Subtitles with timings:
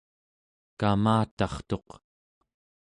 [0.79, 1.89] kamatartuq